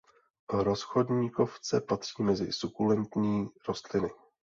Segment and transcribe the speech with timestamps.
[0.53, 4.09] Rozchodníkovce patří mezi sukulentní rostliny.